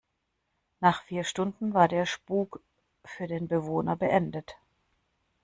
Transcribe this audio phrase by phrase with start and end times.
[0.79, 2.63] Nach vier Stunden war der Spuk
[3.05, 4.57] für den Bewohner beendet.